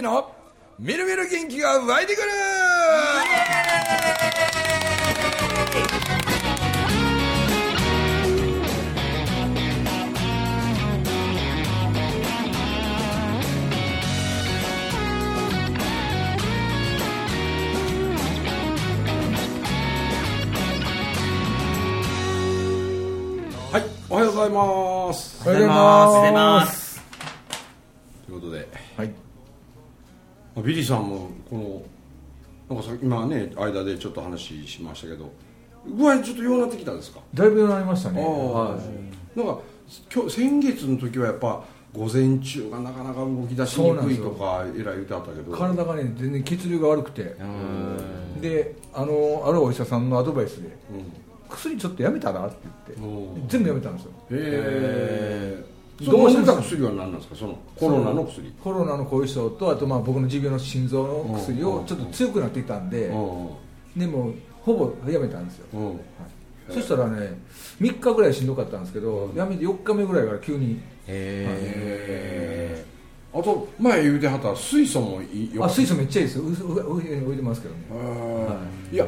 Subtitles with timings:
[0.00, 0.32] 樹の
[0.78, 2.28] みるみる元気が湧いてくる。
[23.70, 25.42] はいおはようございます。
[25.44, 27.02] おはようございますおはようございます
[28.26, 29.14] ということではいま
[30.49, 31.56] あビリーさんもこ
[32.68, 35.32] のなんかさ今ね間でちょっと話しましたけど
[35.86, 37.20] 具合ちょっと弱くなってきたんですか？
[37.34, 38.22] だいぶなりましたね。
[38.22, 38.78] は
[39.34, 39.38] い。
[39.38, 39.60] なんか
[40.14, 45.56] 今日先月の時はやっぱ午前中がなかなか動き出しにくいとかえらい言ってあったけど。
[45.56, 47.34] 体がね全然血流が悪くて。
[48.40, 50.74] であのあるお医者さんのアドバイスでうん。
[51.48, 52.56] 薬ちょっとやめたらって
[52.96, 54.10] 言って全部やめたんですよ。
[54.12, 55.64] へえ
[56.02, 57.36] どうした薬は何なんですか？
[57.36, 58.52] そのコロナの薬。
[58.62, 61.74] コロナの後遺症とあとまあ僕の持病の心臓の薬うん。
[61.80, 65.94] をちょっと強くなっていたんでうでもほぼやめたんですよ、はい。
[66.72, 67.38] そしたらね
[67.80, 70.74] 3日ぐらいしんどかったんですけどやめて4日目ぐらいから急に。
[70.74, 72.84] へえ
[73.32, 76.44] あと前言うてはった水素もいいよあ水素めっちゃいいですよ。
[76.44, 77.80] うう上に置いてますけどね。
[78.92, 78.96] い。
[78.96, 79.06] や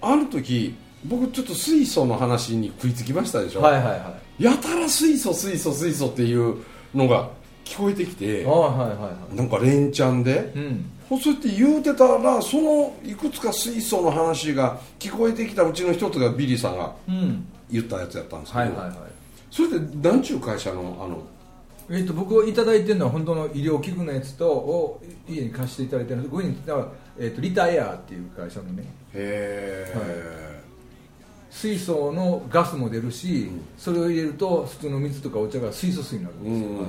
[0.00, 0.74] あの時
[1.08, 4.44] 僕ちょっと水素の話に食いつきましたでしょ、はいはいはい。
[4.44, 6.56] やたら水素水素水素っていう
[6.94, 7.30] のが
[7.64, 9.36] 聞こえてきてあはいはいはい。
[9.36, 10.90] なんか連チャンでうん。
[11.08, 17.46] そうやって言うてたらそのいくつか水素の話が聞こえてきたうちの一つがビリーさんがうん。
[17.70, 18.96] 言ったやつやったんですけど、はいはいはい。
[19.50, 21.20] それって何ちゅう会社のあの？
[21.88, 26.56] えっと僕いただいてるのは本当の医療器具のやつとを家に貸していただいてるのごに
[27.18, 28.82] えっとリタエアっていう会社のね。
[29.14, 30.55] へえ、
[31.50, 36.86] 水素のガスも出るし、それを入れると普通の水とかお茶が水素水になるんうん。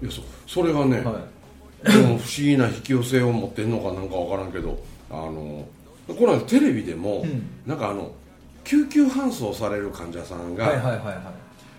[0.00, 1.20] ですよ、いやそそれがね、は
[1.84, 1.92] い。
[1.92, 4.78] でも不思議な引き寄せを持ってんのかなんかわからんけど
[5.10, 5.64] あの
[6.08, 7.46] この間テレビでも、うん。
[7.66, 8.10] なんかあの
[8.64, 11.16] 救急搬送される患者さんが、はいはいはいはい。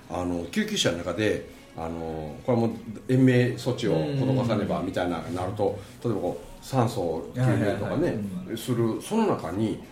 [0.10, 2.72] あの救急車の中であのこれはもう
[3.10, 8.18] 延命措置を施さねばみたいななると例えばこう酸素救命とかはいはいね
[8.48, 8.58] はい。
[8.58, 9.84] するその中に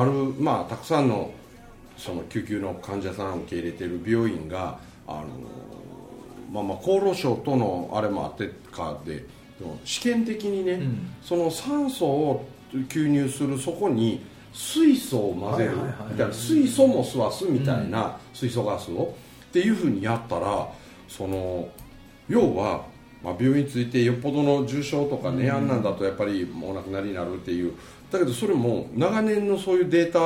[0.00, 1.32] ある、まあ、たくさんの
[1.96, 5.26] その救急の患者さんを受け入れている病院があの、
[6.50, 9.24] まあ、まあ厚労省とのあれもあってかで
[9.84, 11.14] 試験的にね、ん。
[11.22, 15.76] その酸素を吸入するそこに水素を混ぜる。
[16.10, 19.14] みたいな水素も吸わすみたいな水素ガスを
[19.48, 20.68] っていうふうにやったら
[21.08, 21.68] その
[22.28, 22.86] 要は、
[23.22, 27.74] まあ、病院についてよっぽどの重症とかね、あんなんだとやっぱりもうお亡くなりになるっていう
[28.12, 30.18] だけどそれも長年のそういうデータ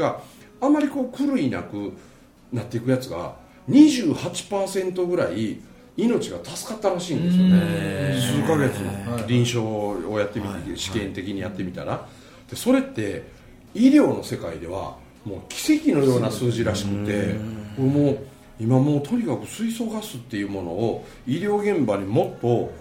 [0.00, 0.20] が
[0.60, 1.92] あまりこう狂いなく
[2.52, 3.36] なっていくやつが
[3.68, 5.58] 28%ぐらい
[5.96, 8.20] 命が助かったらしいんですよね。
[8.20, 8.78] 数ヶ月。
[8.80, 9.60] の臨床
[10.08, 12.06] をやってみて試験的にやってみたら。
[12.50, 13.24] でそれって
[13.74, 17.34] 医療の世界ではもう奇跡のような数字らしくて
[17.76, 18.18] これもう
[18.60, 22.72] 今もうとにかく水素ガスっていうものを医療現場にもっと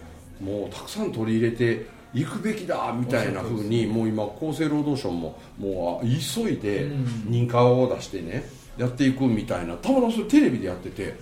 [0.43, 6.87] もうたくさん取り入れていくべきだみたいなふうにもう今厚生労働省ももう急いで
[7.27, 9.75] 認可を出してねやっていくみたいな。
[9.75, 11.13] たまたまそれテレビでやってて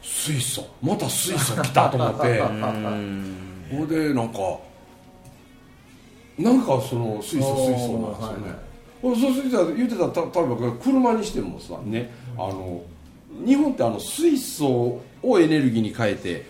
[0.00, 2.40] 水素また水素来たと思って。
[3.70, 4.38] ほいでなんか
[6.38, 8.54] なんかその水素水素なんですよね、
[9.02, 9.14] ほい。
[9.16, 12.80] でそうすると言ってた例えば車にしてもさねあの
[13.44, 16.42] 日本ってあの水素をエネルギーに変えてっ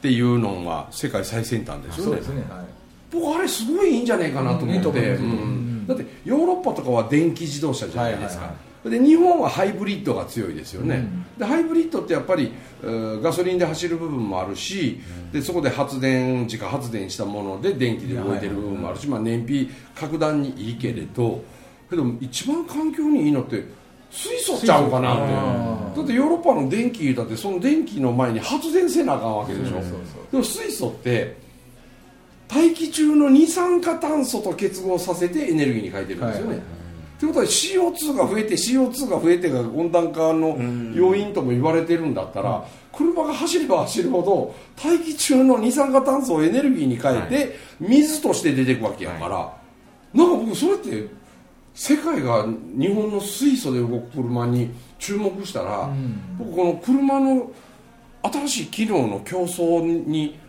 [0.00, 2.04] ていうのは世界最先端ですよね。
[2.04, 2.79] そうですねはい
[3.10, 8.54] 僕あれすごいいいんじゃないかなと思って、だってヨーロッパとかは電気自動車じゃないですか、
[8.84, 11.04] で日本はハイブリッドが強いですよね、
[11.36, 15.00] でハイブリッドってやっぱりガソリンで走る部分もあるし、
[15.32, 21.42] でそこで発電自家発電したもので電気で動いてる部分もあるし、まあ、燃費格段にいいけれど
[21.88, 23.64] けど一番環境にいいのって
[24.10, 25.16] 水素ちゃうかなっ
[25.92, 29.80] てだってヨーロッパの電気だってその電気の前に発電せなあかんわけでしょ、
[30.30, 31.36] でも水素って
[32.52, 36.62] 大気中の二酸化炭素と結合させてエネルギーに変えてるんですよね、はい
[37.20, 40.56] ってことは CO2 が増えて CO2 が増えてが温暖化の
[40.94, 49.54] 要因とも言われてるんだったら、車が走れば走るほど大気中の二酸化炭素をエネルギーに変えて水として出てくわけやから、
[50.14, 51.08] なんか僕それって
[51.74, 55.90] 世界が日本の水素で動く車に注目したら、
[56.38, 57.52] 僕この車の
[58.22, 60.39] 新しい機能の競争に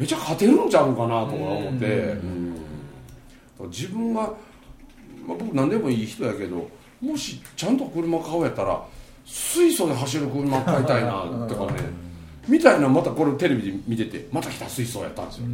[0.00, 3.68] めちゃ勝てるんちゃうかなとか思って、うん。
[3.68, 4.32] 自分が、まあ、
[5.26, 6.68] 僕何でもいい人やけど
[7.02, 8.82] もしちゃんと車買うやったら
[9.26, 11.80] 水素で走る車買いたいなとかね。
[12.48, 15.44] みたいなまたこれテレビで見ててまた来た水槽やったんですよ。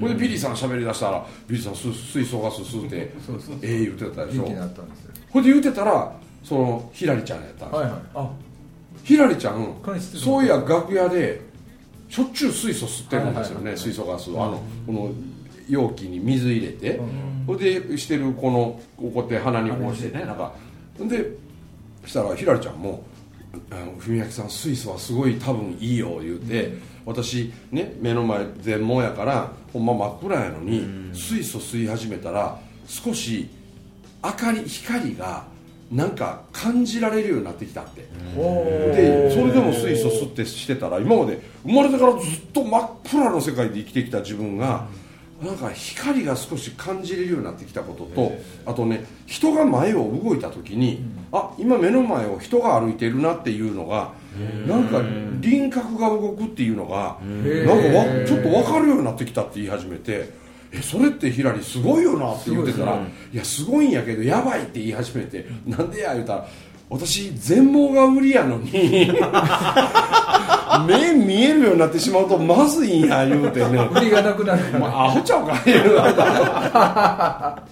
[0.00, 3.12] これでビリーさん喋りだしたらビリーさん水水素ガス吸うて
[3.60, 4.48] ええ言うてたでしょ。
[5.30, 6.12] ほいで言うてたら
[6.42, 7.82] そのひらりちゃんやったんですよ。
[7.82, 8.00] はいはい。
[8.14, 8.30] あ。
[9.04, 11.51] ひらりちゃんそういや楽屋で
[12.12, 14.44] しょっちゅう水素吸ってるんですよね、水素ガスを。
[14.44, 15.10] あのこの
[15.66, 17.44] 容器に水入れて、うん。
[17.46, 20.52] ほいでしてるこのこうやって鼻にこうしてねなんか。
[20.98, 21.34] で
[22.04, 23.02] したらひらりちゃんも
[23.72, 26.74] 「あの文明さん水素はすごい多分いいよ」言うて、
[27.06, 33.48] 私ね目の前全盲やからほんま真っ暗やのに、水素吸い始めたら少し
[34.22, 35.44] 明かり光が
[35.92, 44.86] なんか感じられるようになってきたって、でそれでも水素吸ってしてたら今まで生まれてからずっと真っ暗な世界で生きてきた自分が、
[45.42, 48.32] なんか光が少し感じれるようになってきたことと
[48.64, 54.12] あとね人が前を動いた時に、あ今目の前を人が歩いてるなっていうのが
[54.66, 55.02] なんか
[55.40, 60.40] 輪郭が動くっていうのがーなんかわちょっと分かるようになってきたって言い始めて。
[60.72, 62.98] えそれってひらりすごいよなって言ってたら、
[63.32, 66.46] いやすごいんやけどやばいって言い始めて、なんでや言うたら
[66.88, 68.70] 私全盲が売りやのに
[70.86, 73.88] 目見えるようになってしまうとまずいんや言うてね。
[73.94, 77.62] 売りがなくなるアホちゃうか言うだ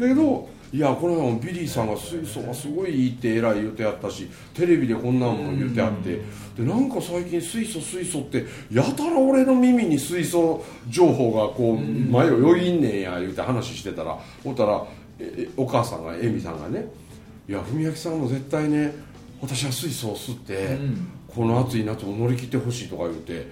[0.00, 6.20] けどいやこの間もビリーさんが水素がすごいいいって偉い言うてやったしテレビでこんなんも言うてあって。
[6.56, 14.84] でなんか最近水素水素ってやたら俺の耳に水素情報がこう前をよぎんねんや言うて話してたらほったら
[15.20, 16.88] えお母さんがエミさんがね
[17.48, 18.92] 「いや文明さんも絶対ね
[19.40, 21.06] 私は水素を吸って、ん。
[21.28, 23.46] この暑い夏も乗り切ってほしい」とか言うて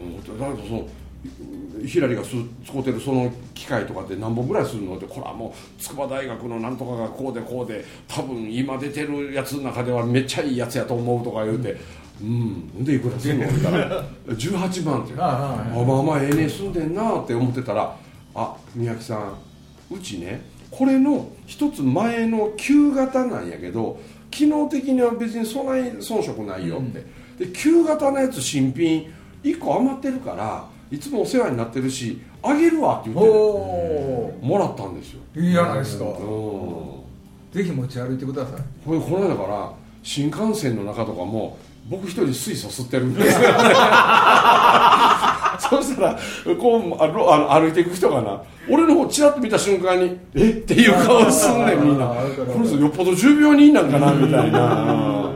[0.00, 0.88] うんだけどその
[1.86, 2.30] ひらりがす
[2.64, 11.76] 使うてるその機械とかって何本ぐらいするのってこれはもう筑波大学のなんとかがこうでこうで多分今出てるやつの中ではめっちゃいいやつやと思うとか言うて
[12.20, 15.14] 「うん、でいくらするの?」って言ったら「18万」って。
[15.18, 17.96] あああまあまあええね住んでんなって思ってたら
[18.34, 29.12] 「あ宮城さんうちねこれの一つ前の旧型なんやけど機能的には別にそんなに遜色ないよ」って、で旧型のやつ新品
[29.44, 33.24] 1個余ってるからいつもお世話になってるしあげるわって言って
[34.42, 35.22] もらったんですよ。
[35.34, 36.04] ーいいじゃないですか。
[36.04, 36.12] うん。
[37.50, 38.60] ぜひ持ち歩いてください。
[38.84, 39.72] これこの間から
[40.02, 41.56] 新幹線の中とかも
[41.88, 43.42] 僕一人水素吸ってるんです。
[43.42, 43.48] よ
[45.58, 46.18] そしたら
[46.58, 50.50] こうあの歩いていく人がな俺の方チラッと見た瞬間に「え？
[50.50, 52.06] っ?」ていう顔すんねんみんな。
[52.08, 55.31] この人よっぽど重病人なんかなみたいな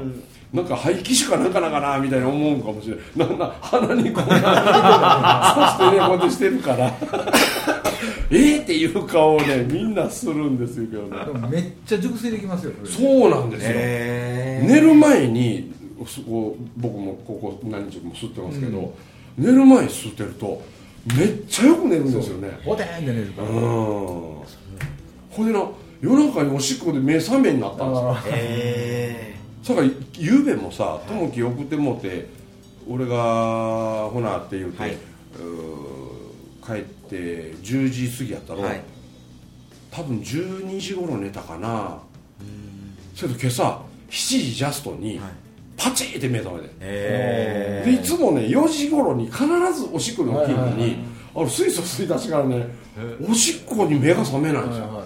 [0.56, 3.28] なんか肺気腫かなんかなんかなみたいに思うんかもしれない。
[3.28, 6.96] なんな鼻にこうなそしてねこうやってしてるから。
[8.32, 11.24] えっっていう顔をねみんなするんですよけどね。
[11.24, 13.70] でもめっちゃ熟睡できますよそうなんですよ、
[14.68, 15.72] 寝る前に
[16.06, 18.92] そこ僕もここ何日も吸ってますけど、
[19.38, 20.60] 寝る前に吸ってると
[21.16, 22.58] めっちゃよく寝るんですよね。
[22.64, 23.48] ボテーンって寝るから。
[23.48, 23.56] うん。
[23.56, 25.62] ほいでな
[26.00, 28.10] 夜中におしっこで目覚めになったんですよ。
[28.10, 29.35] あへ
[29.66, 32.28] それからゆうべもさ友樹送ってもうて
[32.88, 34.92] 俺がほなって言うて、はい。
[34.92, 38.80] うー帰って10時過ぎやったろ、はい。
[39.90, 41.98] 多分12時頃寝たかな。
[43.16, 45.30] それと今朝7時ジャストにはい。
[45.76, 49.44] パチーって目覚めて、えでいつもね4時頃に必
[49.74, 50.96] ずおしっこに起きるのに
[51.34, 52.66] あの水素吸い出してからね
[53.28, 55.02] おしっこに目が覚めないんですよ、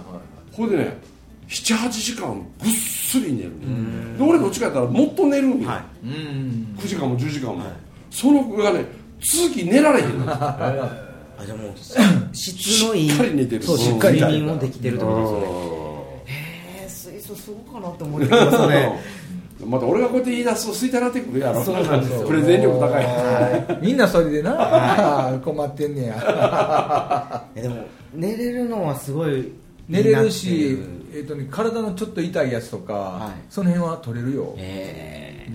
[0.52, 1.09] ほいでね
[1.50, 4.16] 78時間ぐっすり寝るね。
[4.16, 6.76] で俺どっちかやったらもっと寝るんよ、はうん。
[6.78, 7.68] 9時間も10時間も、はい。
[8.10, 8.84] その子がね
[9.20, 10.26] 続き寝られへんの。
[10.30, 11.72] あじゃあもう
[12.32, 13.62] 質のいいしっかり寝てる。
[13.64, 17.10] そうしっかり睡眠もできてるってことですね。
[17.10, 19.00] へえ水素すごかなって思ってきますね。
[19.66, 21.64] また俺がこうやって言い出すと吸いたなってくるやろ。
[21.64, 22.26] そうなんですよ。
[22.26, 23.78] プレゼン力高い。
[23.82, 27.44] みんなそれでな困ってんねや。
[27.56, 29.52] えでも寝れるのはすごい
[29.88, 30.78] 寝れるし
[31.12, 33.32] えーとね、体のちょっと痛いやつとか、はい。
[33.50, 35.46] その辺は取れるよ、え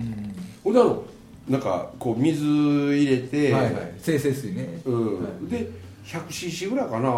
[0.62, 0.72] ほん。
[0.74, 1.02] であの
[1.48, 3.94] なんかこう水入れて、はいはい。
[3.98, 5.22] 生成水ね、うん。
[5.22, 5.50] はい。
[5.50, 5.70] で
[6.04, 7.10] 100cc ぐらいかな。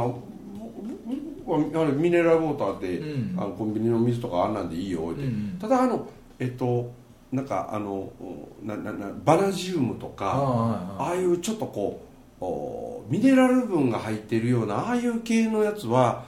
[1.46, 3.40] 僕はあれミネラルウォーターって、うん。
[3.40, 6.92] あのコンビニの水とかあんなんでいいよって、うんただあのえっと
[7.32, 8.10] なんかあの
[8.62, 12.00] なななバナジウムとかああああいうちょっとこ
[12.40, 16.24] うおミネラル分が入ってるようなああいう系のやつは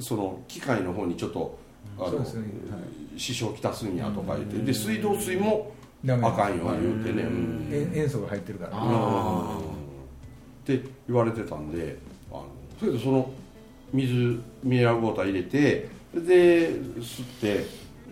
[0.00, 1.58] その機械の方にちょっと
[1.98, 2.44] あの、そうですね。
[3.16, 5.72] 支障をきたすんやとか言ってで水道水も
[6.06, 11.96] あかんよ言うてね、う塩素が入ってるからあって言われてたんで
[12.30, 12.46] あの
[12.78, 13.30] それでその
[13.92, 14.12] 水
[14.62, 17.64] ミネラルウォーター入れてで吸って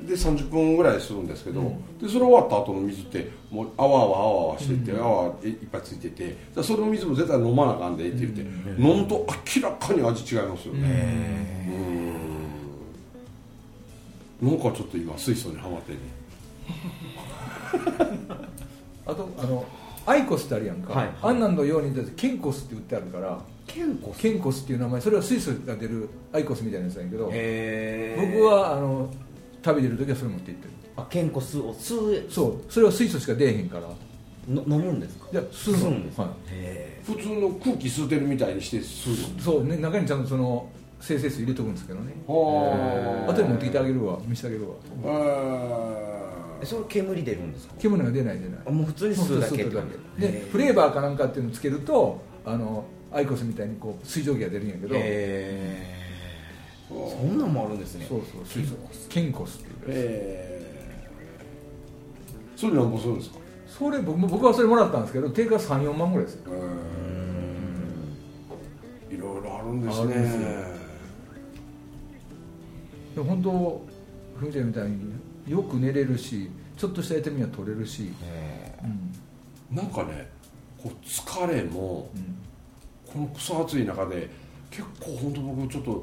[0.07, 1.99] で30分ぐらいするんですけど、うん。
[1.99, 8.41] でそれ終わった後の水ってもうあわあわあわあわしてて、泡いっぱいついててだその水も絶対飲まなあかんでって言って、
[8.81, 11.71] 飲むと明らかに味違いますよね。
[14.41, 14.49] うん。
[14.49, 15.99] なんかちょっと今水素にはまってね。
[19.07, 19.65] あとあの
[20.05, 21.11] アイコスってあるやんか、はい。
[21.23, 24.21] あんなんのようにケンコスって売ってあるからケンコス？
[24.21, 29.09] ケンコスっていう名前それは水素が出るアイコスみたいなやつなんやけどへ僕はあの
[29.65, 30.71] 食べてる時はそれ持って行ってる。
[30.97, 32.65] あケンコスを吸そう。
[32.69, 33.87] それは水素しか出えへんから。
[33.87, 35.29] うの飲むんですか？
[35.33, 36.23] いや吸うんですか？
[36.25, 36.33] はい。
[36.51, 39.65] へ普通の空気吸ってるみたいにして吸うそう。
[39.65, 40.69] ね中にちゃんとその
[41.01, 42.13] 生成水入れとくんですけどね。
[42.29, 44.19] の後で持ってきてあげるわ。
[44.27, 44.75] 見せてあげるわ。
[46.61, 47.75] えそれ煙出るんですか？
[47.79, 48.59] 煙が出ない出ない。
[48.67, 50.49] あもう普通に吸うだけってことで。
[50.51, 54.95] フレーバーかなんかっていうのをつけるとあのアイコスみたいにこう水蒸気が出るんやけど。
[54.97, 56.02] へー
[57.11, 58.07] そんなんもあるんですね。
[58.09, 58.45] そうそう。
[58.45, 58.77] 水素
[59.09, 63.39] ケンコスっていうえー、それなんぼするんですか？
[63.67, 66.53] それ僕も僕はそれもらったんですけど定価34万ぐらいですよ。
[69.11, 70.15] いろいろあるんですね。
[73.15, 73.87] でも本当
[74.39, 75.13] ふみちゃんみたいに
[75.47, 78.13] よく寝れるしちょっとした痛みは取れるし、
[79.71, 79.77] うん。
[79.77, 80.31] なんかね
[80.83, 82.37] こう疲れもうん。
[83.13, 84.31] この草暑い中で
[84.71, 86.03] 結構本当僕ちょっと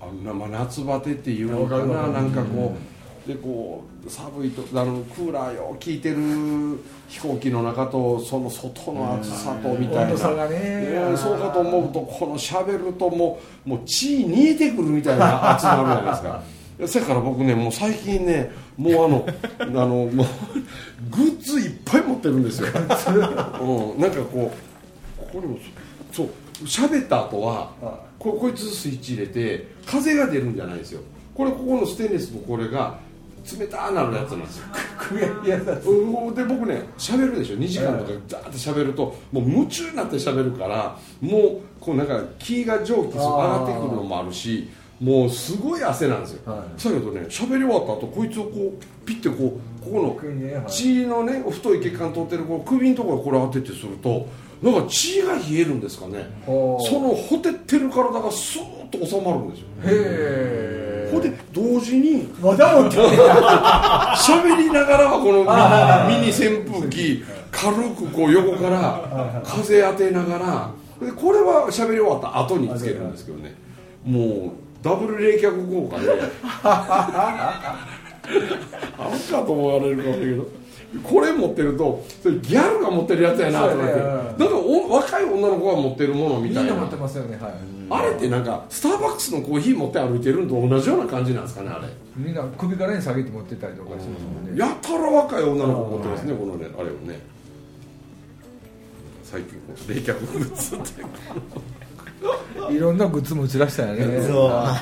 [0.00, 6.16] あのなまあ夏バテっていうのかななんかこうでこう寒いとあのクーラーよ効いてる
[7.08, 10.16] 飛行機の中とその外の暑さとみたいな。
[10.16, 16.42] そうかと思うとこの喋るともうもう血煮えてくるみたいな暑さあるじゃないですか。
[16.86, 19.26] そやから僕ねもう最近ねもうあの
[19.82, 20.26] あのもう
[21.10, 24.50] グッズいっぱい持ってるんですよ、うん、なんかこ
[25.18, 25.58] うここにも
[26.10, 26.28] そう
[26.64, 27.70] 喋った後は
[28.20, 31.00] ここいつスイッチ入れて風が出るんじゃないですよ。
[31.34, 32.98] これここのステンレスのこれが
[33.58, 34.66] 冷たなるやつなんですよ。
[36.34, 37.56] で僕ね喋るでしょ。
[37.56, 44.68] 2時間とかザーって喋るともう夢中になって喋るからもうこうなんか気が蒸気上がってくるのもあるし
[45.00, 46.58] もうすごい汗なんですよ、はい。
[46.84, 54.28] だけどね喋り終わった後こいつをこうピッてこうここの血のね太い血管通ってるこう首のところにこれ当ててすると
[54.62, 56.28] なんか血が冷えるんですかね。
[56.46, 56.52] そ
[57.00, 61.08] のほてってる体がスーッと収まるんですよへえ。
[61.12, 62.96] ほんで同時にまだ持って。
[62.96, 65.44] る 喋りながらはこの
[66.08, 70.70] ミニ扇風機軽くこう横から風当てながら
[71.06, 73.54] でこれは喋り終わった後につけるんですけどね。
[74.04, 74.50] もう
[74.82, 76.10] ダブル冷却効果で。
[76.62, 77.86] あ
[78.30, 78.40] る
[79.32, 80.46] かと思われるかもしれんけど
[81.04, 83.92] これ持ってるとそれギャルが持ってるやつやなと思って。
[83.94, 86.70] なんかお若い女の子が持ってるものみたいな。
[86.70, 87.52] みんな持ってますよねはい。
[87.90, 91.88] あれってなんかスターバックスのコーヒー持って歩いてるのと同じような感じなんですかねあれ。
[92.16, 94.58] みんな首からね下げて持ってたりとかしますもんね。
[94.58, 97.20] やたら若い女の子持ってますねこのねあれをね。
[99.22, 100.78] 最近こう冷却グッズっ
[102.68, 104.22] てい ろんなグッズも打ち出したよね。
[104.22, 104.46] そう。
[104.46, 104.76] は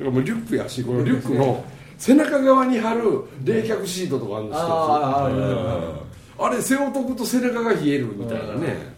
[0.00, 1.64] いもうリュックやしこのリュックの
[2.04, 3.02] 背中側に貼る
[3.44, 6.04] 冷却シートとかあるんですけど。
[6.36, 8.94] あれ背を解くと背中が冷えるみたいなね。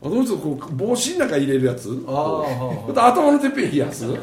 [0.00, 1.88] あの人こう帽子の中入れるやつ。
[2.06, 4.06] 頭のてっぺん冷やす。
[4.06, 4.14] も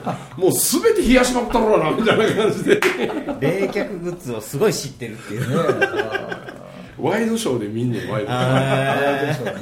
[0.47, 2.79] う全て冷やしまくったろうなみたいな感じで。
[3.41, 5.55] 冷却グッズをすごい知ってるっていうね。
[6.97, 8.29] ワイドショーで見んねんワイド。
[8.29, 9.53] ショ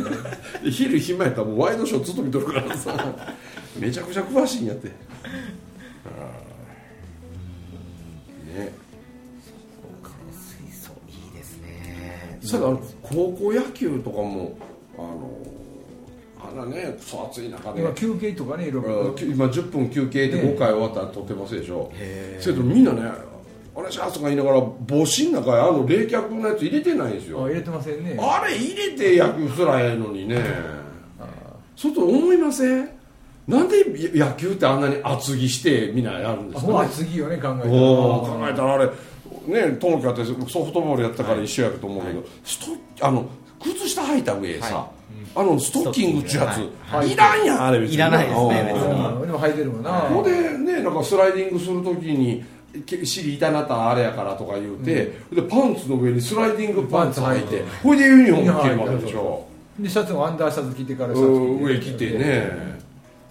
[0.61, 2.93] ー 昼暇やったらもうワイドショーずっと見とるからさ。
[3.79, 4.91] めちゃくちゃ詳しいんやって
[12.51, 14.57] ねそれからあの高校野球とかも
[14.97, 15.37] あの
[16.43, 17.81] あんなねクソ暑い中で。
[17.81, 18.91] 今休憩とかねいろいろ。
[19.11, 21.91] うん今10分休憩でね5回終わったら撮ってますでしょ。
[21.95, 23.01] へーそれとみんなね
[23.75, 27.43] 「お願いします」とか言いながら帽子の中にあの冷却のやつ入れてないんですよ。
[27.43, 28.17] あ入れてませんね。
[28.19, 30.43] あれ入れて野球すらええのにね。
[31.75, 32.89] そうと思いません？
[33.47, 36.89] なんで野球ってあんなに厚着してみんなやるんですかね。
[36.91, 37.57] 次よね考えたら。
[37.57, 38.89] 考えたらあれ
[39.51, 43.25] ね友樹だってソフトボールやったから一緒やると思うけど、ストあの
[43.61, 44.89] 靴下履いた上さ、
[45.35, 47.95] あのストッキングっちゅうやつ、はいい、らんやんあれ別に。
[47.95, 48.65] いらないですねうん。
[48.65, 49.91] 別にうんでも履いてるもんな。
[50.01, 52.43] ここでねなんかスライディングするときに
[52.85, 59.47] け尻痛なったらあれやからとか言うて、でパンツの上にスライディングパンツ履いてこれでユニフォーム着るわけでしょ。
[59.79, 62.81] でシャツもアンダーシャツ着てからシャツうん上着てね。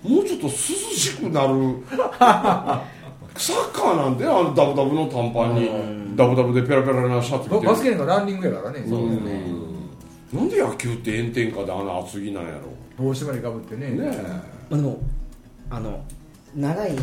[0.02, 1.52] もうちょっと涼しくなる
[3.40, 7.68] サッカーなんであのダブダブの短パンにダブダブでペラペラなシャツ着てる。
[7.68, 8.80] バスケのランニングやからね。
[8.80, 10.38] うん。
[10.38, 12.60] なんで野球って炎天下であんな厚着なんやろ。
[12.98, 13.90] 帽子までかぶってね。
[13.90, 14.06] ね
[14.68, 15.00] まあでも
[15.70, 16.04] あの
[16.54, 16.96] 長い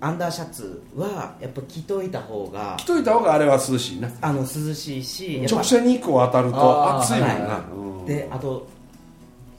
[0.00, 4.10] アンダーシャツはやっぱ着といた方が着といた方があれは涼しいな。
[4.22, 8.06] あの涼しいし直射日光当たると暑いもんな、はうん。
[8.06, 8.66] であと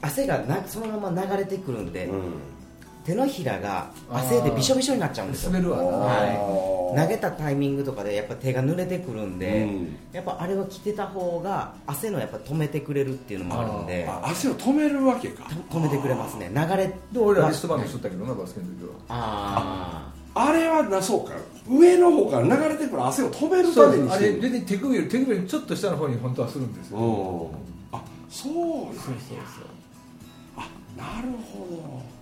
[0.01, 2.21] 汗がなそのまま流れてくるんで、うん
[3.05, 5.51] 手のひらが汗でびしょびしょになっちゃうんですよ。
[5.51, 5.83] 滑るわな。
[5.83, 9.97] はい、投げたタイミングとかでやっぱ手が濡れてくるんで、うん。
[10.11, 14.05] やっぱあれは着てた方が汗のやっぱ止めてくれるっていうのもあるんで。
[14.07, 15.43] あ汗を止めるわけか。
[15.69, 16.51] 止めてくれますね。
[16.53, 18.91] 流れで俺らリストバンドしとったけどなバスケの時は。
[19.09, 21.33] ああれはなそうか。
[21.67, 26.97] 上の方から流れてくる汗を止めるためにあれ全然手首より手首よりちょっと下の方に本当はするんですよ。
[26.97, 28.53] うんあそう。
[28.53, 29.39] なんやそうそう。
[30.57, 32.18] あなるほど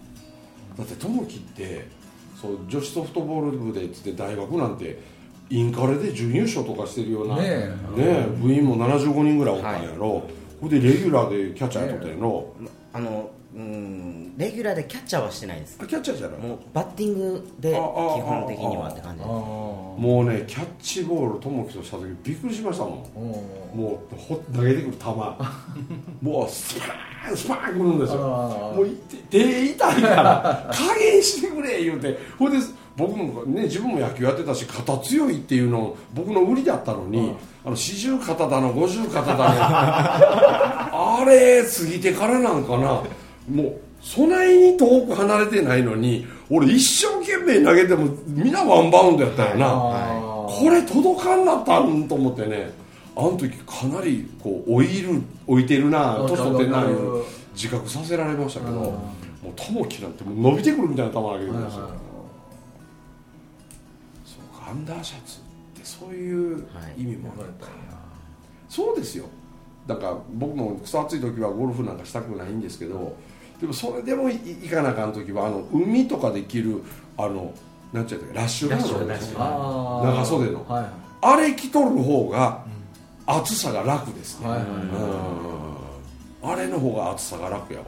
[0.78, 1.88] だって友樹って
[2.40, 5.00] そう女子ソフトボール部でっつって大学なんて
[5.50, 7.70] インカレで準優勝とかしてるようなね
[8.40, 10.24] 部員も75人ぐらいおったんやろ、
[10.60, 12.54] ほんでレギュラーでキャッチャーやっとったんやろ、
[12.94, 15.80] ああのうんレギュラーでキャッチャーはしてないです。
[15.82, 19.30] あキャッチャーじゃないもうバッティングで基本的にはって感じです。
[19.30, 22.94] あもうねキャッチボール友樹とした時びっくりしましたもん。
[23.76, 25.06] もうほ投げてくる球。
[26.22, 28.20] もうスパーンスパーンくるんですよ。
[28.20, 28.92] もうい
[29.30, 32.18] 手痛いから加減してくれ言うて。
[32.38, 32.58] ほいで
[32.96, 39.44] 僕もね自分も野球やってたし肩強いっていうの僕の売りだったのに、あの四十肩だの五十肩だの。
[41.20, 43.04] あれ過ぎてからなんかな。
[43.50, 52.72] もうそないに遠く離れてないのに俺一生懸命投げても皆ワンバウンドやったよな、あこれ届かんなったんと思ってね
[53.18, 58.78] あの時かなりこう置いる置いてるな年取ってんないう自覚させられましたけどうん。
[58.78, 61.82] もう友樹なんてもう伸びてくるみたいな球投げてくるんですよ。
[61.84, 62.00] はいはい。
[64.26, 67.68] そうかアンダーシャツってそういう意味もあるのか、
[68.68, 69.26] そうですよ。
[69.86, 73.16] だから僕も草暑い時はゴルフなんかしたくないんですけど
[73.62, 76.84] でもそれでもい行かなあかん時はあの海とかで着る
[77.18, 77.54] あの
[77.94, 80.66] なんちゃったっけラッシュガードラッシュあー長袖の。
[80.68, 80.86] はい。
[81.22, 82.66] あれ着とる方が
[83.28, 86.50] 暑さが楽ですね、はいはいうん。
[86.50, 87.88] あれの方が暑さが楽やわ、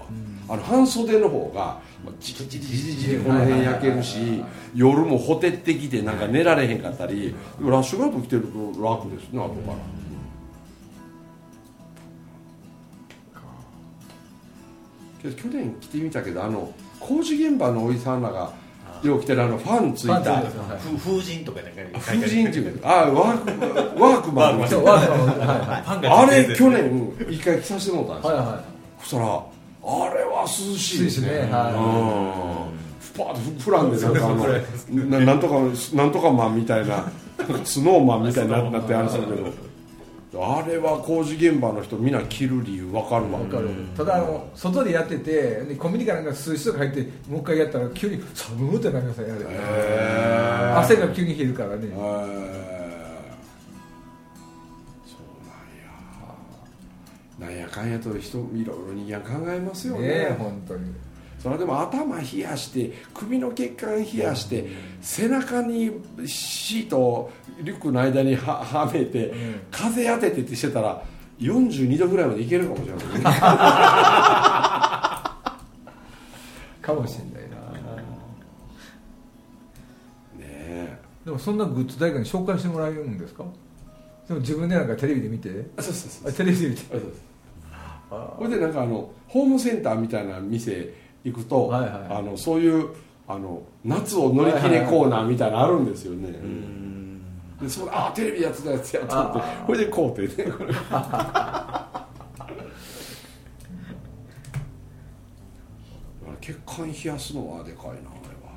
[0.49, 4.43] あの半袖の方がまあじりじりじりじりこの辺焼けるし
[4.75, 9.71] 夜もほてってきてなんか寝られへんかったりラッシュガード着てると楽ですね後か
[15.23, 18.51] ら、去年着てみたけどあの工事現場のおじさんらが
[19.03, 20.43] よう着てるあのファンついた。
[20.97, 24.63] 風神とかなんか風神っていうかあワークワークマン。
[26.11, 28.63] あれ去年一回着させてもらったんですよ、はいは
[28.99, 29.25] そしたら
[29.81, 31.49] あれは涼しいですね。
[33.15, 34.45] とふらんでなんかあの
[35.09, 35.55] ななんとか
[35.93, 37.11] なんとかマンみたいな
[37.63, 39.68] スノーマンみたいになってあれするけど
[40.31, 43.39] あれは工事現場の人みんな着る理由分かるわ。
[43.39, 43.69] いわかる。
[43.97, 49.45] ただあの外でやっててでコンビニかなんか数日とか入ってもう一回やったら急に寒ってなりますよね
[50.75, 51.87] 汗が急に冷えるからね。
[51.87, 51.93] えー。
[55.07, 55.21] そう
[57.41, 57.53] なんや。
[57.55, 60.01] なんやかんやと人いろいろ人間考えますよね。
[60.01, 60.93] ねえ本当に
[61.41, 64.67] それでも頭冷やして首の血管冷やして
[65.01, 65.91] 背中に
[66.25, 69.31] シートをリュックの間にははめて、ん。
[69.71, 71.01] 風当ててってしてたら
[71.39, 73.05] 42度ぐらいまでいけるかもしれない。
[73.19, 73.23] ね
[76.81, 77.57] かもしれないな。
[80.37, 80.99] ねえ。
[81.25, 83.43] でもそんなグッズ誰かに紹介してもらえるんですか？
[84.27, 85.49] でも自分でなんかテレビで見て。
[85.77, 86.81] あそうそうそうあテレビで見て。
[86.91, 87.11] そうそう
[88.39, 90.91] それでなんかあのホームセンターみたいな店
[91.23, 91.91] 行くと、はいはい。
[92.09, 92.89] あのそういう
[93.27, 96.33] あの夏を乗り切れコーナーみたいなのあるんですよね、
[97.61, 100.51] でそれあテレビやってたやつやと思ってあこれでこうってね。
[100.51, 100.73] これ
[106.41, 107.99] 血管冷やすのはでかいなあれ
[108.43, 108.49] は。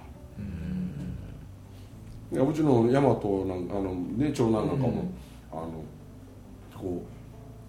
[2.33, 3.03] いやうちの大和
[3.45, 5.13] なんかあの、ね、長男なんかも、
[5.53, 5.85] あの
[6.81, 7.05] こ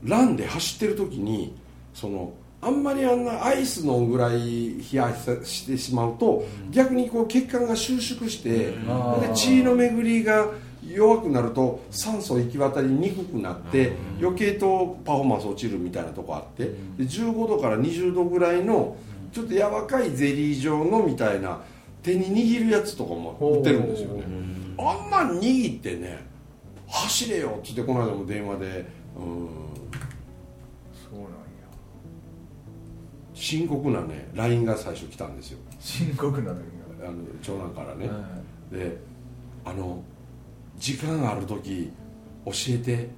[0.06, 1.54] うランで走ってる時に
[1.94, 2.32] その
[2.66, 8.74] あんまりあんなアイスのぐらい冷やしてしまうと、逆にこう血管が収縮して、で
[9.34, 10.48] 血の巡りが
[10.88, 16.66] 弱くなると酸素行き渡りにくくなって、余計とパフォーマンス落ちるみたいなとこあって、
[16.98, 18.96] で15度から20度ぐらいの
[19.34, 21.60] ちょっと柔らかいゼリー状のみたいな
[22.02, 24.24] 手に握るやつとかも売ってるんですよね。
[24.78, 26.26] あんなん握ってね
[26.88, 29.48] 走れよっつってこの間も電話でうん
[33.44, 35.60] 深刻なね LINE が最初来たんですよ。
[35.78, 36.66] 深刻なのよ
[37.06, 38.14] あの長男からね、は
[38.72, 38.96] で
[39.66, 40.02] あの
[40.78, 41.92] 時間ある時
[42.46, 43.10] 教えて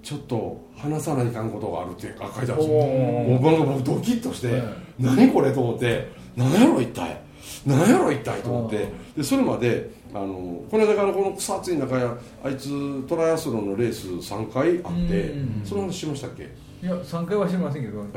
[0.00, 4.62] ちょっと話さないかんことがあるって書いてあるんですよもうなんか僕ドキッとして、はい。
[5.00, 7.20] 何これと思って何やろ一体。
[7.66, 8.88] なんやろ一体と思って。
[9.16, 16.44] でそれまであのこの間からこの草暑い中やあいつトライアスロンのレース3回あってうんその話しましたっけ？
[16.44, 18.08] いや3回は知りませんけど、はい、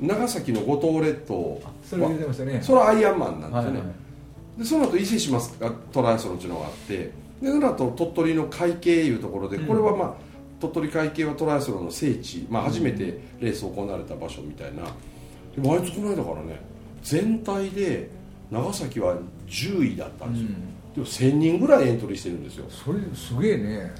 [0.00, 2.60] 長崎の五島列島それ言ってましたね。
[2.62, 3.94] それはアイアンマンなんですよね、はいはい
[4.60, 10.14] でその後伊勢志摩がトライアスロンっていうのがあってでその後鳥取の海景いうところでこれはまあ、
[10.60, 14.82] 鳥取海景はトライアスロンの聖地、まあ、初めてレース行われた場所みたいな。
[15.56, 16.60] でもあいつこの間からね
[17.02, 18.10] 全体で
[18.50, 19.16] 長崎は
[19.48, 20.48] 10位だったんですよ、
[20.94, 22.66] でも1000人ぐらいエントリーしてるんですよ。
[22.68, 23.90] それすげえね。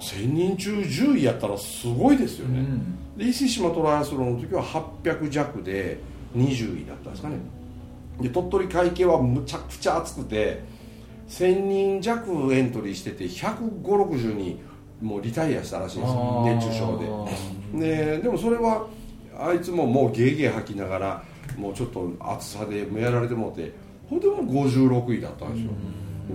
[0.00, 2.66] 1000人中10位やったらすごいですよね、
[3.18, 5.98] で伊勢志摩トライアスロンの時は800弱で
[6.36, 7.36] 20位だったんですかね。
[8.20, 10.62] で鳥取会計はむちゃくちゃ暑くて
[11.28, 14.60] 1000人弱エントリーしてて15060人
[15.02, 16.42] もうリタイアしたらしいんですよ。
[16.46, 16.98] 熱中症
[17.74, 17.86] で。
[17.86, 18.86] ででもそれは
[19.36, 21.24] あいつももうゲーゲー吐きながら
[21.56, 23.72] もうちょっと暑さでやられてもうて
[24.08, 25.72] ほんでもう56位だったんですよ。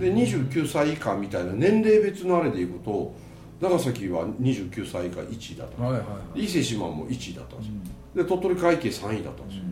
[0.00, 3.14] で29歳以下みたいな年齢別のあれでいくと
[3.60, 5.98] 長崎は29歳以下1位だったはいは
[6.36, 9.64] い伊勢志摩も1位だったんですよ、で鳥取会計3位だったんですよ、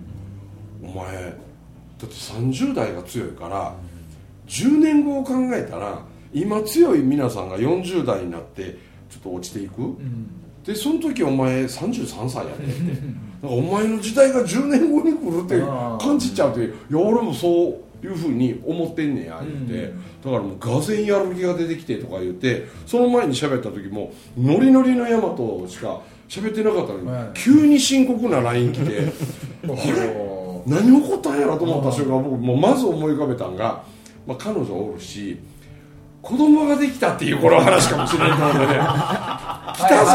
[0.83, 1.33] お前だっ
[1.99, 3.75] て30代が強いから
[4.47, 6.01] 10年後を考えたら
[6.33, 8.79] 今強い皆さんが40代になって
[9.11, 9.95] ちょっと落ちていく、
[10.65, 13.33] でその時お前33歳やでって。
[13.43, 15.61] お前の時代が10年後に来るって
[16.05, 19.93] 感じちゃうっていや俺もそういうふうに思ってんねや言って、
[20.25, 27.31] だからもうがぜんやる気が出てきてとか言ってその前に喋った時もノリノリの大和しか喋ってなかったのに、はい。
[27.35, 28.85] 急に深刻な LINE 来て
[29.65, 30.33] あれ？
[30.67, 33.83] 何起こったんやろと思った瞬間僕もうまず思い浮かべたんが、
[34.27, 35.39] まあ、彼女おるし
[36.23, 38.75] 子供ができたっていう頃の話かもしれないと思うんでね
[39.75, 40.13] 来たぞ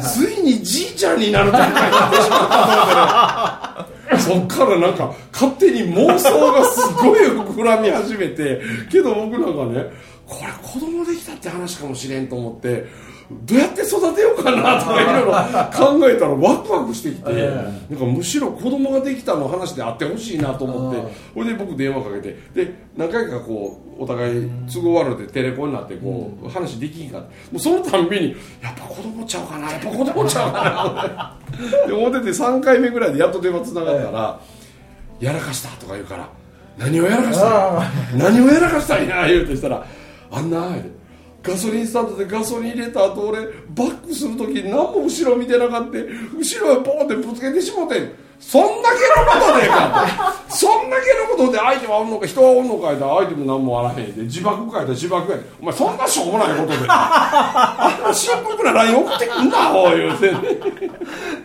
[0.00, 0.08] と。
[0.08, 9.90] ついにじいちゃんになる段階になってしまったと思ってねそっからなんか勝手に妄想がすごい膨らみ始めてけど僕なんかね
[10.26, 12.86] これ子供できたって話かもしれんと思って
[13.30, 17.50] どうやって育てようかなとかいろいろ考えたらワクワクしてきて、え
[17.90, 34.40] なんかむしろ子供ができたの話であってほしいなと思ってそれで僕電話かけてで何回かこうお互い都合悪くてテレコになってこう、話できんかってもうそのたんびにやっぱ子供ちゃうかなやっぱ子供ちゃうかなで思ってて3回目ぐらいでやっと電話つながったら
[35.20, 36.30] 「やらかした」とか言うから
[36.78, 37.82] 「何をやらかした
[38.16, 39.84] 何をやらかしたんや」言うてしたら
[40.32, 40.98] 「あんな」言うて
[41.42, 45.98] ガソリンスタンドでガソリン入れた後俺バックする時何も後ろ見てなかった。
[46.36, 48.10] 後ろへポンってぶつけてしもてん。
[48.40, 54.22] そんだけのことでかとそんだけのことで相手はおんのか人はおんのか言うたら相手も何もあらへんで。
[54.22, 55.44] 自爆書いたら自爆やで。
[55.60, 56.86] お前そんなしょうもないことで。
[56.88, 60.32] あんな深刻な LINE 送ってくんなおい言うて。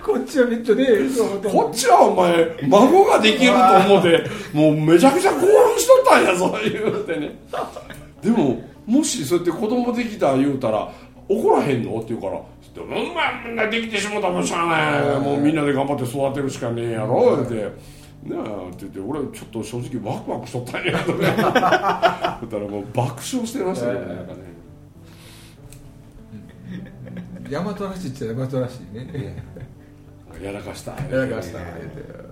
[0.03, 0.85] こっちはめっちゃね
[1.51, 7.39] こっちはお前孫ができると思ってもうめちゃくちゃ興奮しとったんやぞ言うてね。
[8.21, 10.91] でももしそうやって子供できた言うたら
[11.29, 11.97] 怒らへんの？
[11.99, 12.33] って言うから
[12.75, 15.19] 「うんまあみんなできてしもたもんしゃあない。
[15.19, 17.71] もうみんなで頑張って育てるしかねえやろ」言うて
[18.27, 21.19] 「なあ」って言って俺ちょっと正直ワクワクしとったんやとか
[22.41, 24.53] 言ったらもう爆笑してましたねなんかね。
[27.49, 29.43] 大和らしいっちゃ大和らしいね
[30.41, 30.91] やらかした。
[30.93, 31.59] やらかした。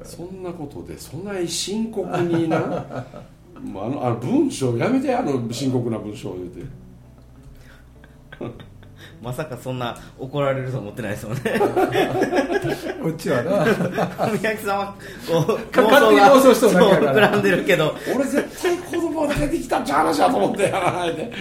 [0.04, 3.06] そんなことでそんなに深刻にな？
[3.64, 6.62] もうあのあの文章やめてあの深刻な文章を言うて。
[9.22, 11.44] まさかそんな怒られると思ってないですもんね。
[13.02, 13.66] こっちはな。
[14.26, 14.96] 文明さんは
[15.28, 17.04] こうか勝手に妄想しとるだけやから。
[17.04, 17.96] そう膨らんでるけど。
[18.16, 20.64] 俺絶対子供が出てきたっちゃう話だと思って。
[20.64, 21.32] やらないで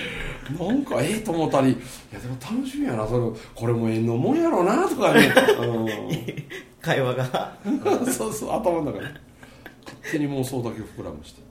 [0.58, 1.70] なんかええと思ったり。
[1.70, 1.76] い
[2.12, 5.32] やでも楽しみやなそれこれもええのもんやろうなとかね、
[6.82, 7.52] 会話が。
[7.64, 9.04] うん、そうそう頭の中で。
[9.84, 11.42] 勝手に妄想だけ膨らまして、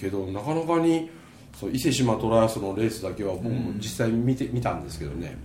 [0.00, 1.10] けどなかなかに
[1.58, 5.36] そう伊勢志摩トライアスロンレースだけは僕も実際見て、見たんですけどね。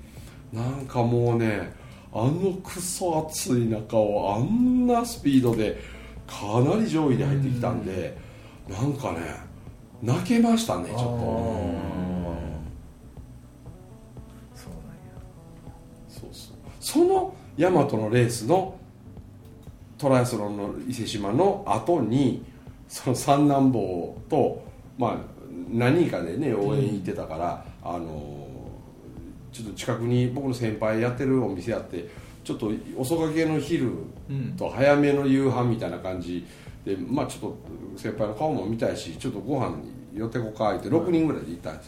[0.54, 1.74] なんかもうね
[2.14, 5.82] あのクソ暑い中をあんなスピードで
[6.26, 8.18] かなり上位で入ってきたんで、
[8.70, 9.20] なんかね
[10.02, 11.06] 泣けましたねちょっと。
[14.56, 15.12] そうなんや。
[16.08, 16.56] そうそう。
[16.80, 18.78] その大和のレースの
[19.98, 22.46] トライアスロンの伊勢志摩の後に
[22.88, 24.64] その三男坊と
[24.98, 25.18] まあ
[25.70, 28.48] 何人かでね応援行ってたから、あの
[29.52, 32.10] ちょっと近くに僕の先輩やってるお店あって
[32.44, 33.92] ちょっと遅かけの昼
[34.58, 36.46] と早めの夕飯みたいな感じ
[36.84, 37.58] で、まあちょっと
[37.98, 41.84] 先輩の顔も見たいしちょっとご飯に寄ってこかって6人ぐらいで行ったんで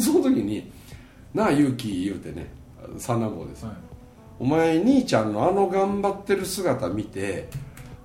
[0.00, 0.70] すよ、 その時に
[1.32, 2.52] 「なあ勇気」言うてね
[2.98, 3.74] 三男坊です、はい。
[4.40, 7.48] お前兄ちゃんのあの頑張ってる姿見て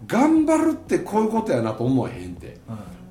[0.08, 2.58] 頑張るってこういうことやなと思えへんって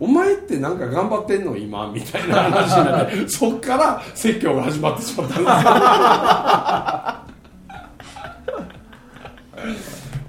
[0.00, 7.24] お前ってなんか頑張ってんの今みたいな話になってそっから説教が始まってしまったんですよ。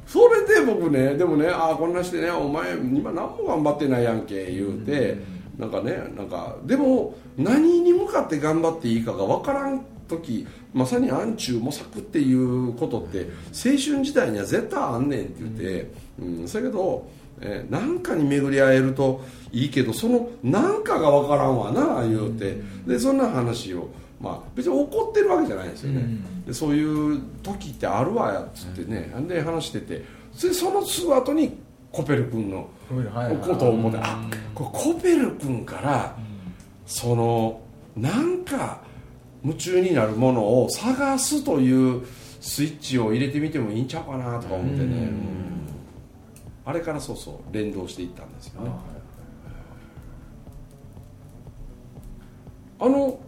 [0.16, 5.18] それで僕ねでもねああこんなしてねお前今何も頑張ってないやんけ言うて、
[5.58, 17.08] なんかねなんかでも何に向かって頑張っていいかが分からん時まさに暗中模索っていうことって青春時代には絶対あんねんって言って、うん、そやけど
[17.42, 22.58] えーなんかに巡り合えるといいけどそのなんかが分からんわな言うて。
[22.86, 23.90] でそんな話を、
[24.22, 26.04] まあ、別に怒ってるわけじゃないんですよね、
[26.46, 30.04] でそういう時ってあるわやっつってね、で話してて。
[30.42, 31.58] でそのすぐ後に
[31.92, 34.22] コペル君のはいはいことを思って、あ
[34.54, 36.16] これコペル君から、
[36.86, 37.62] その
[37.96, 38.82] なんか
[39.46, 42.04] 夢中になるものを探すという
[42.42, 45.20] スイッチを入れてみてもいいんちゃうかなとか思ってね、うん。
[46.66, 48.72] あれからそうそう連動していったんですよね。
[52.80, 53.20] あの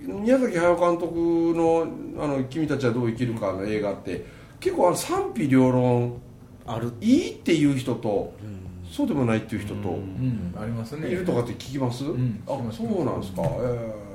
[0.00, 1.14] 宮崎駿監督
[1.56, 1.86] の
[2.22, 4.26] 「あの君たちはどう生きるか」の映画って
[4.60, 6.20] 結構あの賛否両論
[6.66, 6.92] ある。
[7.00, 8.32] いいっていう人と、
[8.90, 10.54] そうでもないっていう人と、うん。
[10.58, 11.08] ありますね。
[11.08, 12.42] いるとかって聞きます、ん。
[12.46, 14.13] あそうなんですか、えー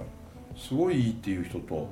[0.60, 1.88] すごいいいっていう人と。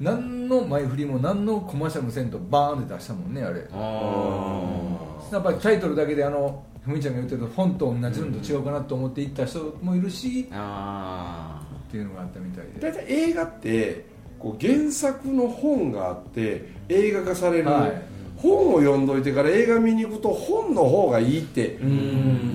[0.00, 3.60] 何の前振りも何のコマーシャルもせんとバーンって出したもんねあれ。
[3.60, 12.80] やっぱりタイトルだけであのふみちゃんが言ってる本と同じのと違うかなと思って行った人もいるしあっていうのがあったみたいで。
[12.80, 14.06] 大体映画って
[14.38, 18.02] こう原作の本があって映画化される、はい。
[18.36, 21.78] 本を読んどいてから映画見に行くと本の方がいいって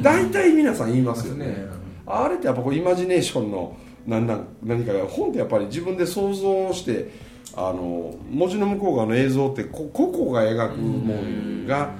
[0.03, 1.65] 大体皆さん言いますよね。
[2.05, 3.75] あれってやっぱこうイマジネーションの
[4.09, 7.11] 何なん何かが本ってやっぱり自分で想像して
[7.55, 11.91] あの文字の向こう側の映像ってこ個々が描くもんが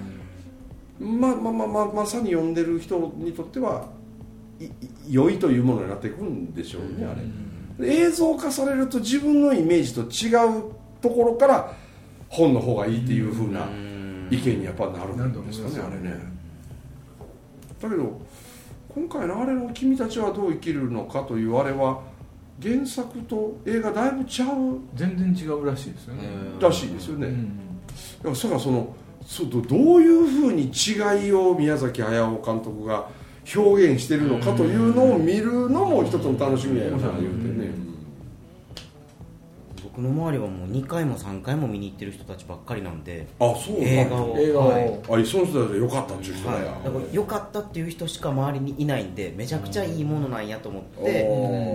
[1.00, 3.88] まあまあまあまあまさに読んでる人にとっては
[4.60, 4.70] いい
[5.10, 7.22] 良いというものになっていくんでしょうねあれ。
[7.82, 11.74] 映像化されると自分のイメージと違うところから
[12.28, 13.68] 本の方がいいっていうふうな
[14.30, 15.80] 意見にやっぱなるんですかね。
[15.80, 16.16] あれね。
[17.82, 18.20] だけど
[18.90, 22.02] 今回のあれの「君たちはどう生きるのか」というあれは
[22.62, 24.80] 原作と映画だいぶちゃう。
[24.96, 26.24] 全然違うらしいですよね、
[26.60, 27.50] らしいですよね、うん。
[28.24, 33.08] だからそのそうどどういうふうに違いを宮崎駿監督が
[33.56, 37.59] 表現してるのかというのを見るのも一つの楽しみやな言うてね、
[40.00, 43.90] 僕の周りはもう2回も3回も見に行ってる人たちばっかりなんであそうなんだ。
[43.90, 44.38] 映画を。
[44.38, 45.24] 映画を、はい。
[45.24, 51.28] あその人たちでよかったっていう人だはい、から良かったっていう人しか周りにいないんでめちゃくちゃいいものなんやと思って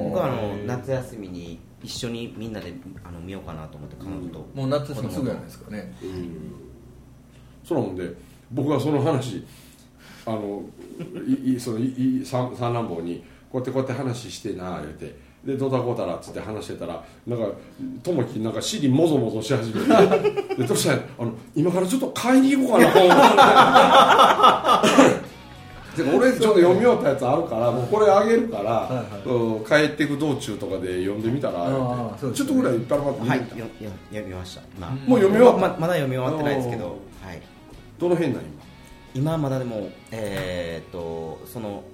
[0.09, 2.73] 僕はあの夏休みに一緒にみんなで
[3.05, 5.93] あの見ようかなと思って彼女と、もう夏休みすぐやないですかね。
[7.63, 8.11] そんなもんで
[8.51, 9.47] 僕はその話
[10.27, 10.63] あの
[11.27, 17.47] いいそのいい三三男坊にこうやってこうやって話してな言うてでどうだこうだらっつって話してたらなんか
[18.03, 19.87] 友樹なんか尻もぞもぞし始めて
[20.57, 22.85] でどうしたらあの今からちょっと買いに行こうか
[24.83, 24.83] な
[25.95, 28.89] でも俺ちょっと読み終わったやつあるからもうこれあげるから、
[29.25, 31.77] うん帰っていく道中とかで読んでみたらね
[32.35, 33.55] ちょっとぐらいパラパラと見てみた。
[33.55, 34.91] はいよよ読みました今。
[35.07, 37.41] もう読み終わった、ままだ読み終わってないですけど、はい、
[37.99, 38.51] どの辺なん今？
[39.15, 41.85] 今はまだでもえーっとその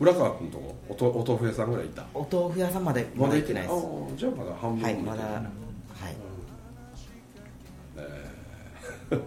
[0.00, 2.06] 浦川君とこおとお豆腐屋さんぐらいいた？
[2.14, 3.62] お豆腐屋さんまでまだ行ってない。
[3.64, 3.74] です。
[3.74, 3.80] ああ
[4.16, 5.40] じゃあまだ半分はいまだは
[9.10, 9.16] い。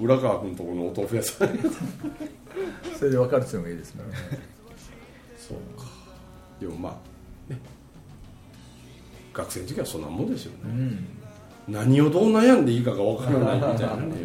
[0.00, 1.48] 浦川君とこのお豆腐屋さん。
[2.98, 4.02] それで分かる人がいいですね。
[5.38, 5.86] そうか。
[6.60, 7.60] でもまあね。
[9.32, 11.06] 学生の時はそんなもんですよね、うん。
[11.68, 14.16] 何をどう悩んでいいかがわからないみたいなね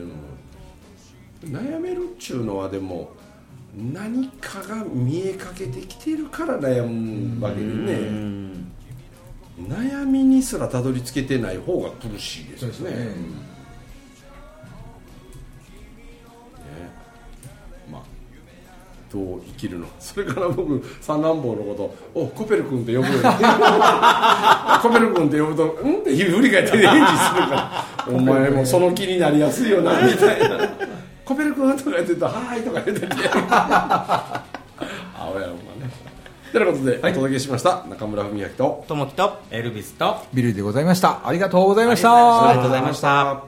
[1.44, 3.12] 悩めるっちゅうのはでも
[3.76, 8.72] 何かが見えかけてきてるから悩むわけでうねん。
[9.68, 12.96] 悩みにすらたどり着けてない方が苦しいですよね。
[12.96, 13.40] ねうんね。
[17.92, 18.02] まあ
[19.12, 19.88] どう生きるの？
[20.00, 23.22] それから僕三男坊のことをコペル君って呼ぶように
[24.82, 27.86] コペル君って呼ぶと「うん?」っていう振り返って返事するから。
[28.06, 30.58] お前もその気になりやすいよなみたいな
[31.26, 34.44] 「コペル君」とか言ってると「はーい」とか言っててあ
[35.34, 35.54] おやね。
[36.52, 37.84] ということで、お届けしました。
[37.90, 38.86] 中村文明と。
[38.88, 39.42] ともきと。
[39.50, 40.18] エルビスと。
[40.34, 41.28] ビリーでございました。
[41.28, 43.44] ありがとうございましありがとうたございました。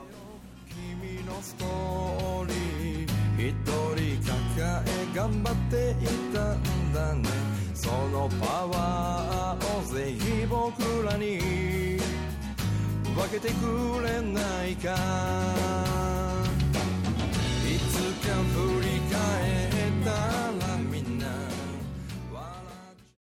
[0.69, 7.29] 君のストーリー一人抱え頑張っていたんだね。
[7.75, 11.75] そのパワーをぜひ僕らに。
[13.15, 16.14] 分けてくれないか